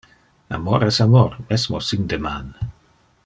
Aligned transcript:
Amor 0.57 0.85
es 0.87 0.99
amor 1.05 1.37
mesmo 1.51 1.81
sin 1.91 2.07
deman. 2.15 2.51